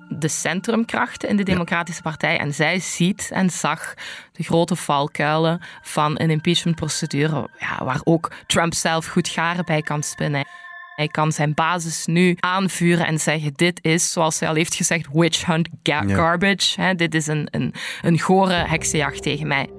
de 0.10 0.28
centrumkrachten 0.28 1.30
in 1.30 1.38
de 1.38 1.44
Democratische 1.44 2.02
Partij. 2.02 2.40
En 2.40 2.54
zij 2.54 2.80
ziet 2.80 3.30
en 3.34 3.50
zag 3.50 3.94
de 4.32 4.44
grote 4.44 4.76
valkuilen 4.76 5.62
van 5.82 6.20
een 6.20 6.30
impeachmentprocedure, 6.30 7.50
ja, 7.60 7.84
waar 7.84 8.02
ook 8.04 8.32
Trump 8.46 8.74
zelf 8.74 9.06
goed 9.08 9.28
garen 9.28 9.66
bij 9.66 9.82
kan 9.82 10.04
spinnen. 10.04 10.46
Hij 10.96 11.08
kan 11.08 11.32
zijn 11.32 11.54
basis 11.54 12.06
nu 12.06 12.36
aanvuren 12.40 13.06
en 13.08 13.20
zeggen: 13.20 13.54
Dit 13.54 13.80
is, 13.84 14.12
zoals 14.12 14.40
hij 14.40 14.50
al 14.50 14.56
heeft 14.56 14.76
gezegd, 14.76 15.08
witch 15.12 15.46
hunt 15.46 15.70
garbage. 15.84 16.96
dit 16.96 17.16
is 17.16 17.28
een, 17.28 17.48
een, 17.52 17.74
een 18.02 18.20
gore 18.20 18.54
heksenjacht 18.54 19.22
tegen 19.22 19.48
mij. 19.48 19.70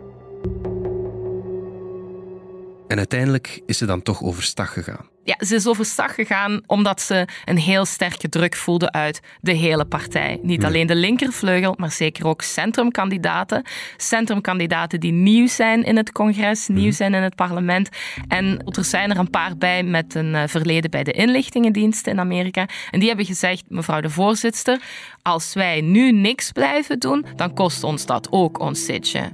En 2.89 2.99
uiteindelijk 2.99 3.61
is 3.67 3.79
ze 3.79 3.87
dan 3.87 4.03
toch 4.03 4.23
overstag 4.23 4.73
gegaan. 4.73 5.07
Ja, 5.29 5.37
ze 5.47 5.55
is 5.55 5.67
overstag 5.67 6.15
gegaan 6.15 6.61
omdat 6.67 7.01
ze 7.01 7.27
een 7.45 7.59
heel 7.59 7.85
sterke 7.85 8.29
druk 8.29 8.57
voelde 8.57 8.93
uit 8.93 9.21
de 9.41 9.53
hele 9.53 9.85
partij. 9.85 10.39
Niet 10.43 10.65
alleen 10.65 10.87
de 10.87 10.95
linkervleugel, 10.95 11.75
maar 11.77 11.91
zeker 11.91 12.27
ook 12.27 12.43
centrumkandidaten. 12.43 13.63
Centrumkandidaten 13.97 15.01
die 15.01 15.13
nieuw 15.13 15.47
zijn 15.47 15.85
in 15.85 15.97
het 15.97 16.13
congres, 16.13 16.69
nieuw 16.69 16.83
mhm. 16.83 16.93
zijn 16.93 17.15
in 17.15 17.23
het 17.23 17.35
parlement. 17.35 17.89
En 18.29 18.63
er 18.65 18.85
zijn 18.85 19.11
er 19.11 19.19
een 19.19 19.31
paar 19.31 19.57
bij 19.57 19.83
met 19.83 20.15
een 20.15 20.35
eh, 20.35 20.43
verleden 20.47 20.91
bij 20.91 21.05
de 21.05 21.13
inlichtingendiensten 21.13 22.13
in 22.13 22.21
Amerika. 22.21 22.69
En 22.91 22.99
die 22.99 23.09
hebben 23.09 23.27
gezegd, 23.27 23.65
mevrouw 23.69 24.01
de 24.01 24.11
voorzitter, 24.11 24.81
als 25.23 25.55
wij 25.55 25.81
nu 25.81 26.13
niks 26.13 26.53
blijven 26.53 26.99
doen, 26.99 27.25
dan 27.37 27.55
kost 27.55 27.85
ons 27.85 28.07
dat 28.07 28.29
ook 28.31 28.59
ons 28.59 28.85
zitje. 28.85 29.33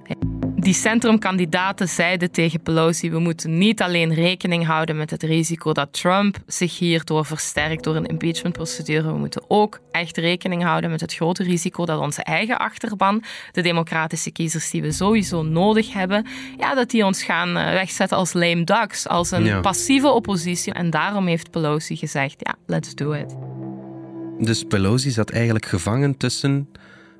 Die 0.64 0.74
centrumkandidaten 0.74 1.88
zeiden 1.88 2.30
tegen 2.30 2.62
Pelosi: 2.62 3.10
we 3.10 3.18
moeten 3.18 3.58
niet 3.58 3.82
alleen 3.82 4.14
rekening 4.14 4.66
houden 4.66 4.96
met 4.96 5.10
het 5.10 5.22
risico 5.22 5.72
dat 5.72 5.92
Trump 5.92 6.36
zich 6.46 6.78
hierdoor 6.78 7.24
versterkt 7.24 7.84
door 7.84 7.96
een 7.96 8.06
impeachmentprocedure. 8.06 9.12
We 9.12 9.18
moeten 9.18 9.42
ook 9.48 9.80
echt 9.90 10.16
rekening 10.16 10.62
houden 10.62 10.90
met 10.90 11.00
het 11.00 11.14
grote 11.14 11.42
risico 11.42 11.86
dat 11.86 12.00
onze 12.00 12.22
eigen 12.22 12.58
achterban, 12.58 13.22
de 13.52 13.60
democratische 13.60 14.30
kiezers 14.30 14.70
die 14.70 14.82
we 14.82 14.92
sowieso 14.92 15.42
nodig 15.42 15.92
hebben, 15.92 16.26
ja, 16.58 16.74
dat 16.74 16.90
die 16.90 17.04
ons 17.04 17.22
gaan 17.22 17.56
eh, 17.56 17.72
wegzetten 17.72 18.16
als 18.16 18.32
lame 18.32 18.64
ducks, 18.64 19.08
als 19.08 19.30
een 19.30 19.60
passieve 19.60 20.08
oppositie. 20.08 20.72
En 20.72 20.90
daarom 20.90 21.26
heeft 21.26 21.50
Pelosi 21.50 21.96
gezegd: 21.96 22.34
ja, 22.38 22.54
let's 22.66 22.94
do 22.94 23.12
it. 23.12 23.36
Dus 24.38 24.64
Pelosi 24.64 25.10
zat 25.10 25.30
eigenlijk 25.30 25.66
gevangen 25.66 26.16
tussen 26.16 26.68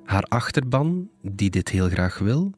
haar 0.05 0.23
achterban, 0.23 1.09
die 1.23 1.51
dit 1.51 1.69
heel 1.69 1.89
graag 1.89 2.19
wil 2.19 2.53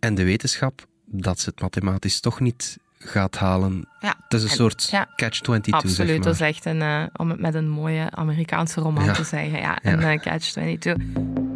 en 0.00 0.14
de 0.14 0.24
wetenschap 0.24 0.86
dat 1.04 1.40
ze 1.40 1.48
het 1.48 1.60
mathematisch 1.60 2.20
toch 2.20 2.40
niet 2.40 2.78
gaat 2.98 3.36
halen. 3.36 3.88
Ja, 4.00 4.16
het 4.22 4.32
is 4.32 4.42
een 4.42 4.48
soort 4.48 4.92
catch-22, 5.16 5.70
Absoluut, 5.70 5.96
zeg 5.96 6.06
maar. 6.06 6.20
dat 6.20 6.34
is 6.34 6.40
echt 6.40 6.64
een, 6.64 6.80
uh, 6.80 7.02
om 7.16 7.30
het 7.30 7.40
met 7.40 7.54
een 7.54 7.68
mooie 7.68 8.10
Amerikaanse 8.10 8.80
roman 8.80 9.12
te 9.12 9.24
zeggen. 9.24 9.58
Ja, 9.58 9.78
een 9.82 10.00
uh, 10.00 10.20
catch-22. 10.20 11.46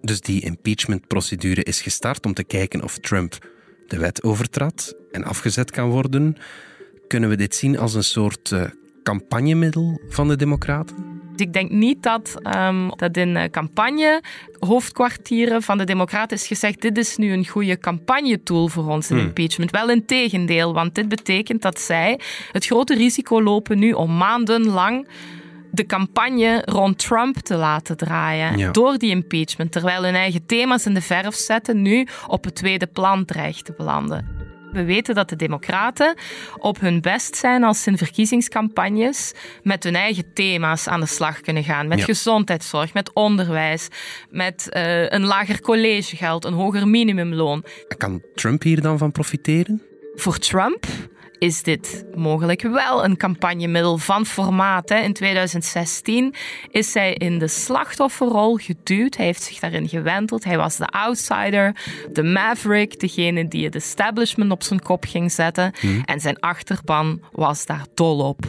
Dus 0.00 0.20
die 0.20 0.40
impeachment-procedure 0.40 1.62
is 1.62 1.80
gestart 1.80 2.26
om 2.26 2.34
te 2.34 2.44
kijken 2.44 2.82
of 2.82 2.98
Trump 2.98 3.52
de 3.86 3.98
wet 3.98 4.22
overtrad 4.22 4.94
en 5.12 5.24
afgezet 5.24 5.70
kan 5.70 5.88
worden. 5.88 6.36
Kunnen 7.08 7.28
we 7.28 7.36
dit 7.36 7.54
zien 7.54 7.78
als 7.78 7.94
een 7.94 8.04
soort 8.04 8.50
uh, 8.50 8.64
campagnemiddel 9.02 10.00
van 10.08 10.28
de 10.28 10.36
Democraten? 10.36 11.13
Ik 11.40 11.52
denk 11.52 11.70
niet 11.70 12.02
dat, 12.02 12.34
um, 12.56 12.90
dat 12.96 13.16
in 13.16 13.36
eh, 13.36 13.50
campagne 13.50 14.22
hoofdkwartieren 14.58 15.62
van 15.62 15.78
de 15.78 15.84
Democraten 15.84 16.36
is 16.36 16.46
gezegd 16.46 16.80
dit 16.80 16.98
is 16.98 17.16
nu 17.16 17.32
een 17.32 17.46
goede 17.46 17.78
campagnetool 17.78 18.68
voor 18.68 18.88
ons 18.88 19.10
in 19.10 19.16
hmm. 19.16 19.26
impeachment. 19.26 19.70
Wel 19.70 19.90
in 19.90 20.06
tegendeel, 20.06 20.74
want 20.74 20.94
dit 20.94 21.08
betekent 21.08 21.62
dat 21.62 21.80
zij 21.80 22.20
het 22.52 22.66
grote 22.66 22.94
risico 22.94 23.42
lopen 23.42 23.78
nu 23.78 23.92
om 23.92 24.16
maandenlang 24.16 25.06
de 25.70 25.86
campagne 25.86 26.62
rond 26.64 26.98
Trump 26.98 27.36
te 27.36 27.56
laten 27.56 27.96
draaien 27.96 28.72
door 28.72 28.98
die 28.98 29.10
impeachment, 29.10 29.72
terwijl 29.72 30.04
hun 30.04 30.14
eigen 30.14 30.46
thema's 30.46 30.86
in 30.86 30.94
de 30.94 31.00
verf 31.00 31.34
zetten 31.34 31.82
nu 31.82 32.06
op 32.26 32.44
het 32.44 32.54
tweede 32.54 32.86
plan 32.86 33.24
dreigt 33.24 33.64
te 33.64 33.74
belanden. 33.76 34.33
We 34.74 34.84
weten 34.84 35.14
dat 35.14 35.28
de 35.28 35.36
Democraten 35.36 36.16
op 36.58 36.80
hun 36.80 37.00
best 37.00 37.36
zijn 37.36 37.64
als 37.64 37.82
ze 37.82 37.90
in 37.90 37.98
verkiezingscampagnes 37.98 39.32
met 39.62 39.84
hun 39.84 39.94
eigen 39.94 40.32
thema's 40.32 40.88
aan 40.88 41.00
de 41.00 41.06
slag 41.06 41.40
kunnen 41.40 41.64
gaan. 41.64 41.88
Met 41.88 42.04
gezondheidszorg, 42.04 42.94
met 42.94 43.12
onderwijs, 43.12 43.88
met 44.30 44.66
uh, 44.70 45.10
een 45.10 45.24
lager 45.24 45.60
collegegeld, 45.60 46.44
een 46.44 46.52
hoger 46.52 46.88
minimumloon. 46.88 47.64
Kan 47.96 48.22
Trump 48.34 48.62
hier 48.62 48.80
dan 48.80 48.98
van 48.98 49.12
profiteren? 49.12 49.82
Voor 50.14 50.38
Trump 50.38 50.86
is 51.44 51.62
dit 51.62 52.04
mogelijk 52.14 52.62
wel 52.62 53.04
een 53.04 53.16
campagnemiddel 53.16 53.98
van 53.98 54.26
formaat. 54.26 54.88
Hè. 54.88 54.96
In 54.96 55.12
2016 55.12 56.34
is 56.70 56.94
hij 56.94 57.14
in 57.14 57.38
de 57.38 57.48
slachtofferrol 57.48 58.56
geduwd. 58.56 59.16
Hij 59.16 59.26
heeft 59.26 59.42
zich 59.42 59.58
daarin 59.58 59.88
gewenteld. 59.88 60.44
Hij 60.44 60.56
was 60.56 60.76
de 60.76 60.86
outsider, 60.86 61.76
de 62.12 62.22
maverick, 62.22 63.00
degene 63.00 63.48
die 63.48 63.64
het 63.64 63.74
establishment 63.74 64.50
op 64.50 64.62
zijn 64.62 64.82
kop 64.82 65.04
ging 65.04 65.32
zetten. 65.32 65.72
Mhm. 65.80 66.00
En 66.04 66.20
zijn 66.20 66.40
achterban 66.40 67.20
was 67.32 67.66
daar 67.66 67.86
dol 67.94 68.18
op. 68.18 68.46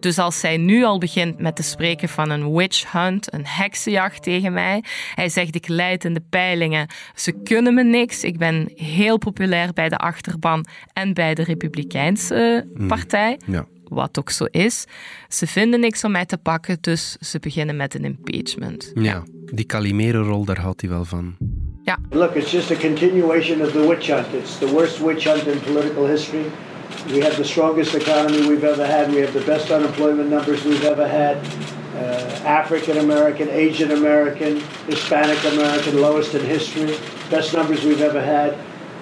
Dus 0.00 0.18
als 0.18 0.40
zij 0.40 0.56
nu 0.56 0.84
al 0.84 0.98
begint 0.98 1.38
met 1.38 1.56
te 1.56 1.62
spreken 1.62 2.08
van 2.08 2.30
een 2.30 2.54
witch 2.54 2.92
hunt, 2.92 3.34
een 3.34 3.46
heksenjacht 3.46 4.22
tegen 4.22 4.52
mij. 4.52 4.84
Hij 5.14 5.28
zegt: 5.28 5.54
Ik 5.54 5.68
leid 5.68 6.04
in 6.04 6.14
de 6.14 6.22
peilingen. 6.30 6.88
Ze 7.14 7.32
kunnen 7.32 7.74
me 7.74 7.84
niks. 7.84 8.24
Ik 8.24 8.38
ben 8.38 8.70
heel 8.74 9.18
populair 9.18 9.72
bij 9.72 9.88
de 9.88 9.96
achterban 9.96 10.66
en 10.92 11.14
bij 11.14 11.34
de 11.34 11.42
Republikeinse 11.42 12.68
hmm. 12.74 12.88
partij. 12.88 13.38
Ja. 13.46 13.66
Wat 13.88 14.18
ook 14.18 14.30
zo 14.30 14.44
is. 14.44 14.84
Ze 15.28 15.46
vinden 15.46 15.80
niks 15.80 16.04
om 16.04 16.10
mij 16.10 16.26
te 16.26 16.38
pakken, 16.38 16.78
dus 16.80 17.16
ze 17.20 17.38
beginnen 17.38 17.76
met 17.76 17.94
een 17.94 18.04
impeachment. 18.04 18.90
Ja, 18.94 19.22
die 19.52 19.66
Calimero-rol, 19.66 20.44
daar 20.44 20.60
houdt 20.60 20.80
hij 20.80 20.90
wel 20.90 21.04
van. 21.04 21.36
Ja. 21.82 21.98
Look, 22.10 22.34
it's 22.34 22.50
just 22.50 22.70
a 22.70 22.74
continuation 22.74 23.60
of 23.60 23.70
the 23.70 23.88
witch 23.88 24.06
hunt. 24.06 24.26
It's 24.32 24.58
the 24.58 24.68
worst 24.68 25.04
witch 25.04 25.24
hunt 25.24 25.46
in 25.46 25.60
political 25.72 26.06
history. 26.06 26.44
We 27.12 27.20
have 27.20 27.36
the 27.36 27.44
strongest 27.44 27.94
economy 27.94 28.48
we've 28.48 28.64
ever 28.64 28.84
had. 28.84 29.10
We 29.10 29.20
have 29.20 29.32
the 29.32 29.44
best 29.44 29.70
unemployment 29.70 30.28
numbers 30.28 30.64
we've 30.64 30.84
ever 30.84 31.06
had. 31.06 31.36
Uh, 31.94 32.42
African 32.44 32.98
American, 32.98 33.48
Asian 33.48 33.92
American, 33.92 34.60
Hispanic 34.86 35.38
American, 35.52 36.00
lowest 36.00 36.34
in 36.34 36.44
history. 36.44 36.96
Best 37.30 37.54
numbers 37.54 37.84
we've 37.84 38.02
ever 38.02 38.20
had. 38.20 38.58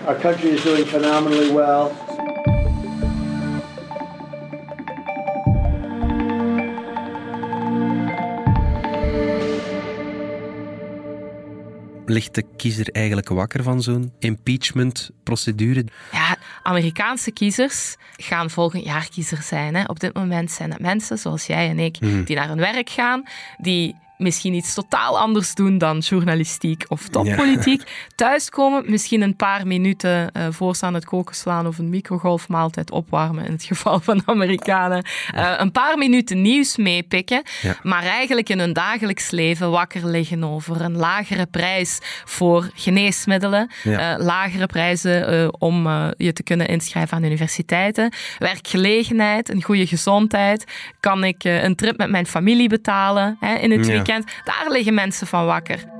Our 0.07 0.17
country 0.17 0.51
is 0.51 0.63
doing 0.63 0.85
phenomenally 0.85 1.51
well. 1.51 1.93
ligt 12.07 12.35
de 12.35 12.45
kiezer 12.57 12.89
eigenlijk 12.93 13.29
wakker 13.29 13.63
van 13.63 13.83
zo'n 13.83 14.13
impeachment-procedure? 14.19 15.85
Ja, 16.13 16.34
Amerikaanse 16.63 17.31
kiezers 17.31 17.97
gaan 18.17 18.51
volgend 18.51 18.85
jaar 18.85 19.09
kiezer 19.09 19.43
zijn. 19.43 19.75
Hè. 19.75 19.85
Op 19.87 20.01
dit 20.01 20.15
moment 20.15 20.51
zijn 20.51 20.71
het 20.71 20.81
mensen 20.81 21.19
zoals 21.19 21.47
jij 21.47 21.69
en 21.69 21.79
ik 21.79 22.01
Mhm. 22.01 22.25
die 22.25 22.37
naar 22.37 22.49
hun 22.49 22.59
werk 22.59 22.91
gaan, 22.91 23.23
die 23.59 23.97
misschien 24.25 24.55
iets 24.55 24.75
totaal 24.75 25.19
anders 25.19 25.55
doen 25.55 25.79
dan 25.79 25.99
journalistiek 25.99 26.85
of 26.89 27.09
toppolitiek. 27.09 27.83
Thuiskomen, 28.15 28.85
misschien 28.87 29.23
een 29.23 29.37
paar 29.37 29.67
minuten 29.67 30.33
eh 30.33 30.43
voor 30.51 30.77
ze 30.77 30.85
aan 30.87 30.95
het 30.95 31.05
koken 31.05 31.35
slaan 31.35 31.67
of 31.67 31.79
een 31.79 31.89
microgolfmaaltijd 31.89 32.91
opwarmen 32.91 33.45
in 33.47 33.53
het 33.53 33.63
geval 33.65 34.01
van 34.01 34.23
Amerikanen. 34.27 35.05
Eh, 35.35 35.53
een 35.57 35.73
paar 35.73 35.99
minuten 35.99 36.43
nieuws 36.43 36.77
meepikken, 36.77 37.43
Ja. 37.63 37.77
maar 37.83 38.03
eigenlijk 38.03 38.49
in 38.49 38.59
hun 38.59 38.73
dagelijks 38.73 39.31
leven 39.31 39.71
wakker 39.71 40.07
liggen 40.07 40.45
over 40.45 40.81
een 40.81 40.97
lagere 40.97 41.47
prijs 41.47 41.99
voor 42.25 42.71
geneesmiddelen, 42.75 43.71
Ja. 43.83 44.15
eh, 44.17 44.25
lagere 44.25 44.67
prijzen 44.67 45.29
eh, 45.29 45.49
om 45.59 45.87
eh, 45.87 46.07
je 46.17 46.33
te 46.33 46.43
kunnen 46.43 46.69
inschrijven 46.69 47.17
aan 47.17 47.25
universiteiten, 47.25 48.13
werkgelegenheid, 48.69 49.49
een 49.51 49.63
goede 49.63 49.87
gezondheid. 49.87 50.65
Kan 51.01 51.25
ik 51.25 51.45
eh, 51.45 51.63
een 51.63 51.75
trip 51.77 51.97
met 51.99 52.11
mijn 52.11 52.27
familie 52.27 52.69
betalen 52.69 53.37
hè, 53.41 53.55
in 53.55 53.71
het 53.71 53.87
Ja. 53.87 53.93
Weekend? 54.15 54.45
Daar 54.45 54.67
liggen 54.71 54.95
mensen 54.95 55.27
van 55.27 55.47
wakker. 55.47 55.93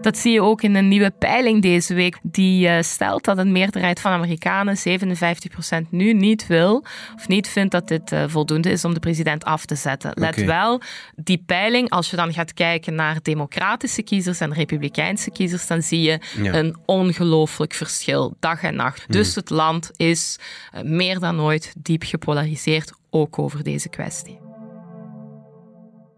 Dat 0.00 0.18
zie 0.18 0.32
je 0.32 0.42
ook 0.42 0.62
in 0.62 0.74
een 0.74 0.88
nieuwe 0.88 1.10
peiling 1.10 1.62
deze 1.62 1.94
week. 1.94 2.18
Die 2.22 2.68
eh, 2.68 2.82
stelt 2.82 3.24
dat 3.24 3.38
een 3.38 3.52
meerderheid 3.52 4.00
van 4.00 4.12
Amerikanen, 4.12 4.76
57% 4.76 5.88
nu, 5.90 6.12
niet 6.12 6.46
wil 6.46 6.84
of 7.14 7.28
niet 7.28 7.48
vindt 7.48 7.72
dat 7.72 7.88
dit 7.88 8.12
eh, 8.12 8.24
voldoende 8.26 8.70
is 8.70 8.84
om 8.84 8.94
de 8.94 9.00
president 9.00 9.44
af 9.44 9.64
te 9.64 9.74
zetten. 9.74 10.10
Let 10.14 10.44
wel, 10.44 10.80
die 11.16 11.42
peiling, 11.46 11.90
als 11.90 12.10
je 12.10 12.16
dan 12.16 12.32
gaat 12.32 12.54
kijken 12.54 12.94
naar 12.94 13.18
democratische 13.22 14.02
kiezers 14.02 14.40
en 14.40 14.52
republikeinse 14.54 15.30
kiezers, 15.30 15.66
dan 15.66 15.82
zie 15.82 16.00
je 16.00 16.18
Ja. 16.42 16.54
een 16.54 16.76
ongelooflijk 16.86 17.72
verschil, 17.74 18.36
dag 18.40 18.62
en 18.62 18.74
nacht. 18.76 19.12
Dus 19.12 19.34
het 19.34 19.50
land 19.50 19.90
is 19.96 20.38
eh, 20.72 20.82
meer 20.82 21.18
dan 21.18 21.40
ooit 21.40 21.72
diep 21.78 22.02
gepolariseerd, 22.02 22.92
ook 23.10 23.38
over 23.38 23.62
deze 23.62 23.88
kwestie. 23.88 24.43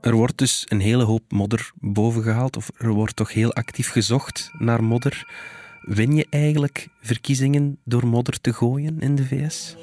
Er 0.00 0.14
wordt 0.14 0.38
dus 0.38 0.64
een 0.68 0.80
hele 0.80 1.02
hoop 1.04 1.22
modder 1.28 1.70
bovengehaald, 1.74 2.56
of 2.56 2.70
er 2.78 2.90
wordt 2.90 3.16
toch 3.16 3.32
heel 3.32 3.52
actief 3.52 3.90
gezocht 3.90 4.50
naar 4.58 4.84
modder. 4.84 5.28
Win 5.80 6.14
je 6.14 6.26
eigenlijk 6.30 6.88
verkiezingen 7.00 7.78
door 7.84 8.06
modder 8.06 8.40
te 8.40 8.52
gooien 8.52 9.00
in 9.00 9.14
de 9.14 9.24
VS? 9.24 9.76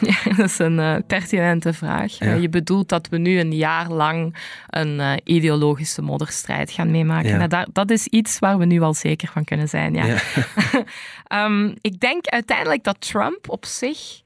Dat 0.36 0.46
is 0.46 0.58
een 0.58 0.78
eh, 0.78 0.96
pertinente 1.06 1.72
vraag. 1.72 2.18
Ja. 2.18 2.26
Eh, 2.26 2.40
je 2.40 2.48
bedoelt 2.48 2.88
dat 2.88 3.08
we 3.08 3.18
nu 3.18 3.38
een 3.38 3.52
jaar 3.54 3.90
lang 3.90 4.36
een 4.68 5.00
eh, 5.00 5.12
ideologische 5.24 6.02
modderstrijd 6.02 6.70
gaan 6.70 6.90
meemaken. 6.90 7.30
Ja. 7.30 7.36
Nou, 7.36 7.48
daar- 7.48 7.68
dat 7.72 7.90
is 7.90 8.06
iets 8.06 8.38
waar 8.38 8.58
we 8.58 8.64
nu 8.64 8.80
al 8.80 8.94
zeker 8.94 9.28
van 9.28 9.44
kunnen 9.44 9.68
zijn. 9.68 9.94
Ja. 9.94 10.06
Ja. 10.06 10.18
Ehm, 11.26 11.74
ik 11.80 12.00
denk 12.00 12.26
uiteindelijk 12.26 12.84
dat 12.84 13.00
Trump 13.00 13.48
op 13.50 13.64
zich 13.64 14.22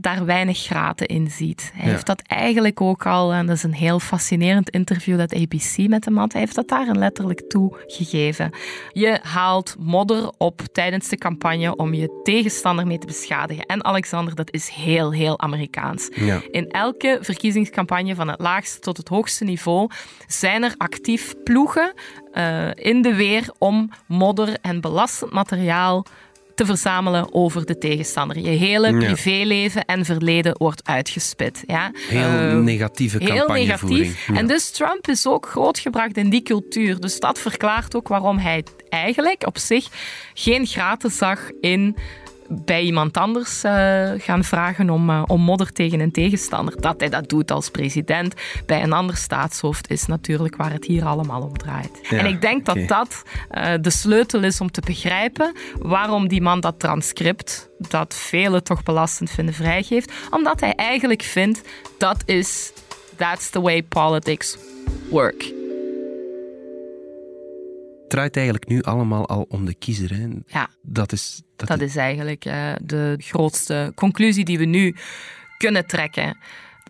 daar 0.00 0.24
weinig 0.24 0.58
graten 0.58 1.06
in 1.06 1.30
ziet. 1.30 1.70
Hij 1.74 1.84
Ja. 1.84 1.90
heeft 1.90 2.06
dat 2.06 2.22
eigenlijk 2.26 2.80
ook 2.80 3.06
al, 3.06 3.32
en 3.32 3.46
dat 3.46 3.56
is 3.56 3.62
een 3.62 3.72
heel 3.74 4.00
fascinerend 4.00 4.70
interview 4.70 5.18
dat 5.18 5.34
ABC 5.34 5.88
met 5.88 6.04
hem 6.04 6.16
had, 6.18 6.32
hij 6.32 6.40
heeft 6.40 6.54
dat 6.54 6.68
daar 6.68 6.88
een 6.88 6.98
letterlijk 6.98 7.40
toegegeven. 7.48 8.50
Je 8.92 9.18
haalt 9.22 9.76
modder 9.78 10.32
op 10.38 10.60
tijdens 10.72 11.08
de 11.08 11.16
campagne 11.16 11.76
om 11.76 11.94
je 11.94 12.20
tegenstander 12.22 12.86
mee 12.86 12.98
te 12.98 13.06
beschadigen. 13.06 13.66
En 13.66 13.84
Alexander, 13.84 14.34
dat 14.34 14.52
is 14.52 14.68
heel, 14.68 15.12
heel 15.12 15.40
Amerikaans. 15.40 16.08
Ja. 16.14 16.40
In 16.50 16.68
elke 16.68 17.18
verkiezingscampagne 17.20 18.14
van 18.14 18.28
het 18.28 18.40
laagste 18.40 18.80
tot 18.80 18.96
het 18.96 19.08
hoogste 19.08 19.44
niveau 19.44 19.90
zijn 20.26 20.62
er 20.62 20.74
actief 20.76 21.34
ploegen 21.44 21.92
eh, 22.32 22.68
in 22.74 23.02
de 23.02 23.14
weer 23.14 23.50
om 23.58 23.90
modder 24.06 24.56
en 24.62 24.80
belastend 24.80 25.32
materiaal 25.32 26.04
te 26.60 26.66
verzamelen 26.66 27.34
over 27.34 27.66
de 27.66 27.78
tegenstander. 27.78 28.38
Je 28.38 28.48
hele 28.48 28.96
privéleven 28.96 29.84
en 29.84 30.04
verleden 30.04 30.54
wordt 30.58 30.86
uitgespit. 30.88 31.62
Ja? 31.66 31.90
Heel 32.08 32.20
Eh, 32.22 32.56
negatieve 32.56 33.18
Heel 33.18 33.26
campagnevoering. 33.36 33.98
negatief. 34.00 34.26
Ja. 34.26 34.34
En 34.34 34.46
dus 34.46 34.70
Trump 34.70 35.08
is 35.08 35.26
ook 35.26 35.46
grootgebracht 35.48 36.16
in 36.16 36.30
die 36.30 36.42
cultuur. 36.42 37.00
Dus 37.00 37.20
dat 37.20 37.38
verklaart 37.38 37.96
ook 37.96 38.08
waarom 38.08 38.38
hij 38.38 38.64
eigenlijk 38.88 39.46
op 39.46 39.58
zich 39.58 39.86
geen 40.34 40.66
graten 40.66 41.10
zag 41.10 41.40
in 41.60 41.96
bij 42.50 42.82
iemand 42.82 43.16
anders 43.16 43.64
eh, 43.64 44.10
gaan 44.16 44.44
vragen 44.44 44.90
om, 44.90 45.10
eh, 45.10 45.22
om 45.26 45.40
modder 45.40 45.72
tegen 45.72 46.00
een 46.00 46.12
tegenstander. 46.12 46.80
Dat 46.80 47.00
hij 47.00 47.08
dat 47.08 47.28
doet 47.28 47.50
als 47.50 47.70
president 47.70 48.34
bij 48.66 48.82
een 48.82 48.92
ander 48.92 49.16
staatshoofd 49.16 49.90
is 49.90 50.06
natuurlijk 50.06 50.56
waar 50.56 50.72
het 50.72 50.84
hier 50.84 51.04
allemaal 51.04 51.42
om 51.42 51.58
draait. 51.58 51.98
Ja, 52.02 52.18
en 52.18 52.26
ik 52.26 52.40
denk 52.40 52.66
dat 52.66 52.88
dat 52.88 53.22
eh, 53.50 53.74
de 53.80 53.90
sleutel 53.90 54.42
is 54.42 54.60
om 54.60 54.70
te 54.70 54.80
begrijpen 54.80 55.52
waarom 55.78 56.28
die 56.28 56.42
man 56.42 56.60
dat 56.60 56.78
transcript, 56.78 57.70
dat 57.78 58.14
velen 58.14 58.64
toch 58.64 58.82
belastend 58.82 59.30
vinden, 59.30 59.54
vrijgeeft. 59.54 60.12
Omdat 60.30 60.60
hij 60.60 60.74
eigenlijk 60.74 61.22
vindt 61.22 61.62
dat 61.98 62.22
is, 62.26 62.72
that's 63.16 63.50
the 63.50 63.60
way 63.60 63.82
politics 63.82 64.58
work. 65.10 65.42
Het 68.00 68.18
draait 68.18 68.36
eigenlijk 68.36 68.68
nu 68.68 68.82
allemaal 68.82 69.28
al 69.28 69.46
om 69.48 69.64
de 69.64 69.74
kiezer. 69.74 70.14
Hè. 70.14 70.26
Ja. 70.46 70.68
Dat 70.82 71.12
is... 71.12 71.42
Dat 71.66 71.78
Dat 71.78 71.80
is 71.80 71.96
eigenlijk 71.96 72.44
eh, 72.44 72.72
de 72.82 73.14
grootste 73.18 73.92
conclusie 73.94 74.44
die 74.44 74.58
we 74.58 74.64
nu 74.64 74.96
kunnen 75.58 75.86
trekken. 75.86 76.36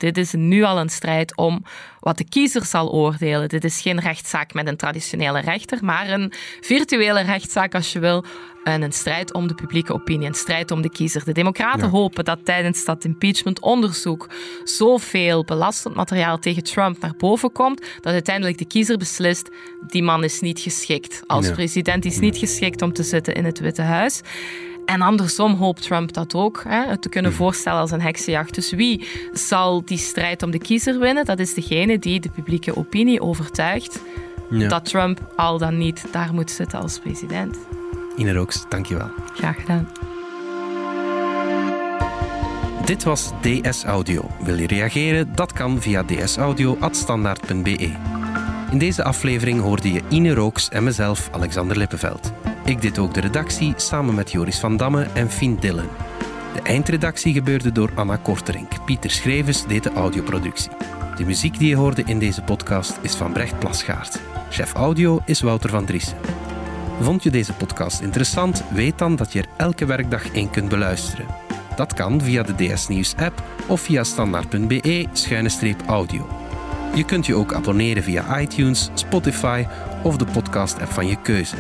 Dit 0.01 0.17
is 0.17 0.33
nu 0.33 0.63
al 0.63 0.79
een 0.79 0.89
strijd 0.89 1.37
om 1.37 1.65
wat 2.01 2.19
de 2.19 2.29
kiezer 2.29 2.65
zal 2.65 2.93
oordelen. 2.93 3.49
Dit 3.49 3.65
is 3.65 3.81
geen 3.81 4.01
rechtszaak 4.01 4.55
met 4.55 4.67
een 4.69 4.77
traditionele 4.77 5.41
rechter, 5.41 5.79
maar 5.85 6.09
een 6.09 6.33
virtuele 6.61 7.21
rechtszaak, 7.21 7.75
als 7.75 7.93
je 7.93 7.99
wil. 7.99 8.25
En 8.65 8.83
een 8.83 8.93
strijd 8.93 9.33
om 9.35 9.49
de 9.49 9.55
publieke 9.55 9.93
opinie, 9.93 10.27
een 10.29 10.35
strijd 10.35 10.71
om 10.71 10.83
de 10.83 10.91
kiezer. 10.91 11.25
De 11.25 11.33
Democraten 11.33 11.85
Ja. 11.85 11.89
hopen 11.91 12.25
dat 12.25 12.45
tijdens 12.45 12.85
dat 12.85 13.05
impeachment-onderzoek 13.05 14.29
zoveel 14.65 15.45
belastend 15.45 15.95
materiaal 15.95 16.39
tegen 16.39 16.63
Trump 16.63 17.01
naar 17.01 17.15
boven 17.19 17.53
komt, 17.53 17.81
dat 18.01 18.13
uiteindelijk 18.13 18.59
de 18.59 18.65
kiezer 18.67 18.97
beslist: 18.99 19.49
die 19.87 20.03
man 20.03 20.25
is 20.25 20.41
niet 20.41 20.61
geschikt 20.61 21.23
als 21.27 21.47
Ja. 21.47 21.53
president, 21.53 22.03
die 22.03 22.13
is 22.13 22.19
niet 22.19 22.37
geschikt 22.37 22.83
om 22.83 22.93
te 22.93 23.03
zitten 23.03 23.35
in 23.35 23.45
het 23.45 23.59
Witte 23.61 23.83
Huis. 23.83 24.21
En 24.91 25.01
andersom 25.03 25.55
hoopt 25.55 25.83
Trump 25.83 26.13
dat 26.13 26.35
ook, 26.35 26.63
hè, 26.69 26.99
te 26.99 27.09
kunnen 27.09 27.33
voorstellen 27.33 27.81
als 27.81 27.91
een 27.91 28.01
heksenjacht. 28.01 28.55
Dus 28.55 28.71
wie 28.71 29.07
zal 29.33 29.85
die 29.85 29.99
strijd 29.99 30.43
om 30.43 30.51
de 30.51 30.59
kiezer 30.59 30.99
winnen? 30.99 31.25
Dat 31.25 31.39
is 31.39 31.55
degene 31.55 31.99
die 31.99 32.21
de 32.21 32.29
publieke 32.29 32.77
opinie 32.77 33.21
overtuigt 33.21 34.03
Ja. 34.49 34.69
dat 34.69 34.85
Trump 34.85 35.33
al 35.37 35.59
dan 35.59 35.79
niet 35.79 36.05
daar 36.13 36.35
moet 36.35 36.51
zitten 36.51 36.81
als 36.81 36.99
president. 36.99 37.57
Ine 38.17 38.33
Rooks, 38.33 38.65
dankjewel. 38.69 39.11
Graag 39.35 39.57
gedaan. 39.61 39.89
Dit 42.85 43.03
was 43.05 43.31
DS 43.41 43.85
Audio. 43.85 44.31
Wil 44.45 44.59
je 44.59 44.67
reageren? 44.67 45.35
Dat 45.35 45.53
kan 45.53 45.81
via 45.81 46.03
dsaudio.standaard.be. 46.03 47.91
In 48.71 48.79
deze 48.79 49.05
aflevering 49.05 49.61
hoorde 49.61 49.93
je 49.93 50.01
Ine 50.09 50.35
Rooks 50.35 50.69
en 50.69 50.85
mezelf, 50.85 51.29
Alexander 51.33 51.77
Lippenveld. 51.77 52.33
Ik 52.71 52.81
deed 52.81 52.99
ook 52.99 53.15
de 53.15 53.21
redactie 53.21 53.73
samen 53.77 54.15
met 54.15 54.33
Joris 54.33 54.59
van 54.59 54.77
Damme 54.77 55.03
en 55.03 55.31
Fien 55.31 55.57
Dillen. 55.57 55.89
De 56.55 56.63
eindredactie 56.63 57.33
gebeurde 57.33 57.73
door 57.73 57.91
Anna 57.95 58.17
Korterink. 58.17 58.85
Pieter 58.85 59.11
Schrevens 59.11 59.67
deed 59.67 59.83
de 59.83 59.93
audioproductie. 59.93 60.71
De 61.17 61.25
muziek 61.25 61.59
die 61.59 61.69
je 61.69 61.77
hoorde 61.77 62.03
in 62.07 62.19
deze 62.19 62.43
podcast 62.43 62.99
is 63.01 63.15
van 63.15 63.33
Brecht 63.33 63.59
Plasgaard. 63.59 64.21
Chef 64.51 64.73
audio 64.73 65.21
is 65.25 65.41
Wouter 65.41 65.71
van 65.71 65.85
Driessen. 65.85 66.17
Vond 67.01 67.23
je 67.23 67.31
deze 67.31 67.53
podcast 67.53 68.01
interessant? 68.01 68.65
Weet 68.73 68.99
dan 68.99 69.17
dat 69.17 69.33
je 69.33 69.39
er 69.39 69.49
elke 69.57 69.85
werkdag 69.85 70.33
één 70.33 70.51
kunt 70.51 70.69
beluisteren. 70.69 71.27
Dat 71.77 71.95
kan 71.95 72.21
via 72.21 72.43
de 72.43 72.55
DS 72.55 72.89
Nieuws 72.89 73.15
app 73.17 73.43
of 73.67 73.81
via 73.81 74.05
standaard.be-audio. 74.05 76.29
Je 76.95 77.05
kunt 77.05 77.27
je 77.27 77.35
ook 77.35 77.55
abonneren 77.55 78.03
via 78.03 78.41
iTunes, 78.41 78.91
Spotify 78.95 79.67
of 80.03 80.17
de 80.17 80.25
podcast-app 80.25 80.93
van 80.93 81.07
je 81.07 81.17
keuze. 81.23 81.57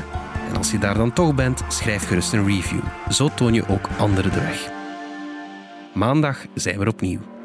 En 0.50 0.56
als 0.56 0.70
je 0.70 0.78
daar 0.78 0.94
dan 0.94 1.12
toch 1.12 1.34
bent, 1.34 1.62
schrijf 1.68 2.06
gerust 2.06 2.32
een 2.32 2.46
review. 2.46 2.80
Zo 3.10 3.28
toon 3.34 3.54
je 3.54 3.68
ook 3.68 3.88
anderen 3.98 4.32
de 4.32 4.40
weg. 4.40 4.70
Maandag 5.94 6.46
zijn 6.54 6.78
we 6.78 6.86
opnieuw. 6.86 7.39